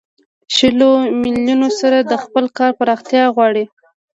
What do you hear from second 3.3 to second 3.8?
غواړي